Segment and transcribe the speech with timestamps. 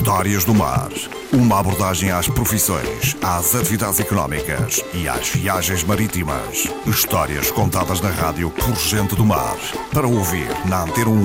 [0.00, 0.88] Histórias do Mar.
[1.30, 6.72] Uma abordagem às profissões, às atividades económicas e às viagens marítimas.
[6.86, 9.58] Histórias contadas na rádio por gente do mar.
[9.92, 11.22] Para ouvir na Antena 1.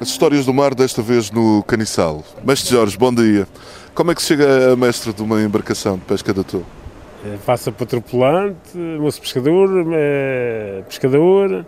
[0.00, 2.24] As histórias do mar, desta vez no Caniçal.
[2.42, 3.46] Mestre Jorge, bom dia.
[3.94, 6.62] Como é que se chega a mestre de uma embarcação de pesca de atum?
[7.44, 11.66] Passa para tripulante, moço pescador, eh, pescador,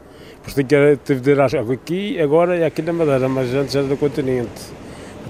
[0.54, 3.96] tem que teve de ir aqui, agora é aqui na Madeira, mas antes era no
[3.96, 4.78] continente.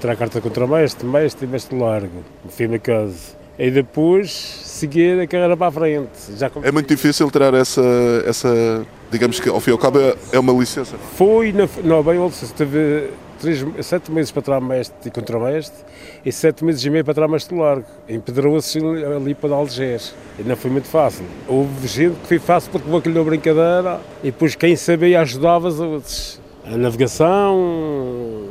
[0.02, 3.36] A carta contra mestre, mestre e mestre largo, fim da casa.
[3.58, 4.30] E depois
[4.78, 6.08] seguir a carreira para a frente.
[6.36, 7.82] Já É muito difícil tirar essa,
[8.26, 10.96] essa digamos que ao fim e ao cabo é- é uma licença.
[11.16, 12.18] Foi na, na bem,
[12.56, 13.10] teve
[13.40, 15.76] três, sete meses para tirar mestre e contramestre
[16.24, 17.84] e sete meses e meio para tirar mestre largo.
[18.08, 18.78] Empedrou-se
[19.16, 20.00] ali para Alger.
[20.38, 21.24] E não foi muito fácil.
[21.46, 25.68] Houve gente que foi fácil porque levou aquilo na brincadeira e depois quem sabia ajudava
[25.68, 26.40] os outros.
[26.64, 28.44] A navegação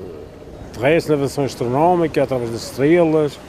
[0.73, 3.40] terrestre, navegação astronómica, através das estrelas,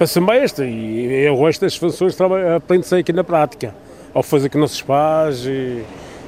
[0.00, 0.66] para ser mestre.
[0.66, 2.16] E, e o resto das funções
[2.56, 3.74] aprende-se aqui na prática.
[4.14, 5.84] Ao fazer que não se faz e,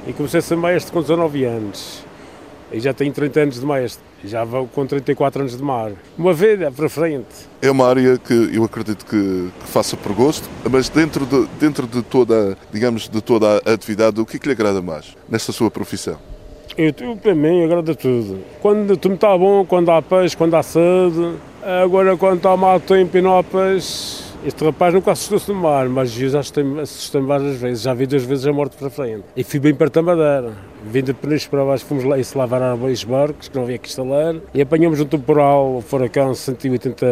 [0.07, 2.05] e comecei a ser mestre com 19 anos.
[2.71, 4.03] E já tenho 30 anos de mestre.
[4.23, 5.91] E já vou com 34 anos de mar.
[6.15, 7.25] Uma vida para frente.
[7.63, 11.87] É uma área que eu acredito que, que faça por gosto, mas dentro de, dentro
[11.87, 15.51] de toda, digamos, de toda a atividade, o que é que lhe agrada mais nesta
[15.51, 16.19] sua profissão?
[16.77, 18.39] Eu, eu, para mim, agrada tudo.
[18.61, 21.52] Quando tudo está bom, quando há peixe, quando há sede.
[21.65, 25.87] Agora, quando está mau tempo e não há peixe, este rapaz nunca assustou-se no mar,
[25.87, 27.83] mas eu já assustei-me assustei várias vezes.
[27.83, 29.23] Já vi duas vezes a morte para frente.
[29.33, 30.72] E fui bem perto da Madeira.
[30.85, 33.63] Vindo de Peniche para baixo, fomos lá e se lavar a os barcos, que não
[33.63, 34.35] havia que instalar.
[34.53, 37.05] E apanhamos um temporal, um furacão, 180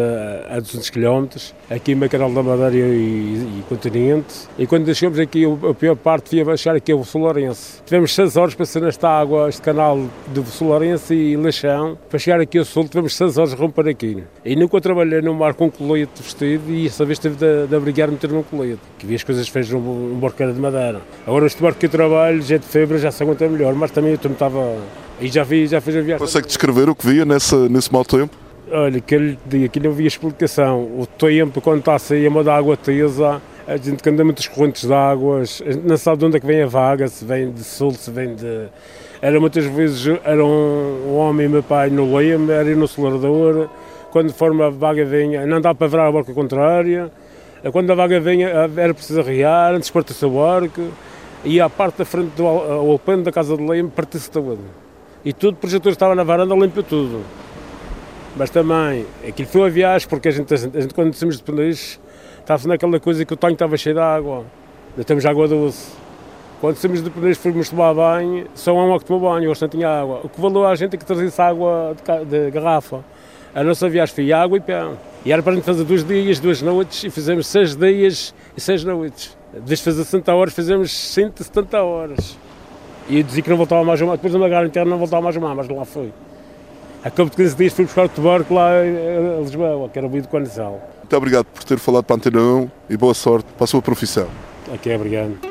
[0.49, 1.27] a 200 km,
[1.69, 4.47] aqui em Canal da Madeira e, e, Continente.
[4.57, 7.81] E quando chegamos aqui, a pior parte ia baixar aqui o Solarense.
[7.85, 11.97] Tivemos 6 horas para ser nesta água, este canal do Solarense e Leixão.
[12.09, 14.23] Para chegar aqui ao sul, tivemos 6 horas a romper aqui.
[14.43, 18.11] E nunca trabalhei no mar com colete vestido e essa vez teve de, de abrigar
[18.11, 18.81] meter num colete.
[18.99, 21.01] Que vi as coisas num, num barqueiro de madeira.
[21.25, 23.91] Agora este barco que eu trabalho, já é de febre, já se aguenta melhor, mas
[23.91, 24.75] também eu também estava...
[25.19, 26.17] E já vi, já fiz a viagem.
[26.17, 28.35] Consegue descrever o que via nessa, nesse mau tempo?
[28.71, 30.81] Olha, que ele digo, aqui não havia explicação.
[30.97, 34.47] O tempo, quando está a sair uma da água tesa, a gente que anda muitas
[34.47, 37.51] correntes de águas, a não sabe de onde é que vem a vaga, se vem
[37.51, 38.67] de sul, se vem de...
[39.21, 43.69] Era muitas vezes, era um, um homem, meu pai, no leme, era no acelerador,
[44.09, 47.11] quando forma a vaga vinha, não dá para virar a barca contrária,
[47.71, 50.81] quando a vaga vinha era preciso arriar, antes partir-se o barco,
[51.43, 54.59] e a parte da frente do alpendre da casa de leme partiu-se toda.
[55.23, 57.21] E tudo, o projetor estava na varanda, limpa tudo.
[58.35, 61.99] Mas também, aquilo foi uma viagem, porque a gente, a gente quando descemos de Peniche,
[62.39, 64.45] estava naquela coisa que o tanque estava cheio de água.
[64.91, 65.91] Ainda temos água doce.
[66.59, 69.89] Quando saímos de Peniche, fomos tomar banho, só um que tomou banho, o não tinha
[69.89, 70.21] água.
[70.23, 73.03] O que valeu a gente é que trazia-se água de, de, garrafa.
[73.53, 74.97] A nossa viagem foi água e pão.
[75.25, 78.61] E era para a gente fazer dois dias, duas noites, e fizemos seis dias e
[78.61, 79.40] seis noites.
[79.53, 82.37] Desde fazer 60 horas, fizemos 170 horas.
[83.09, 85.21] E eu dizia que não voltava mais a mar, depois da Magar interna não voltava
[85.21, 86.13] mais a mar, mas lá foi.
[87.03, 90.09] A cabo de 15 dias fui buscar o barco lá em Lisboa, que era o
[90.09, 90.81] Bui do Conizal.
[90.99, 93.81] Muito obrigado por ter falado para a Antena 1 e boa sorte para a sua
[93.81, 94.27] profissão.
[94.71, 95.50] Aqui é obrigado.